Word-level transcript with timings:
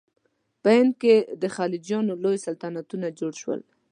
په 0.61 0.69
هند 0.77 0.91
کې 1.01 1.15
د 1.41 1.43
خلجیانو 1.55 2.13
لوی 2.23 2.37
سلطنتونه 2.47 3.07
جوړ 3.19 3.33
شول. 3.41 3.61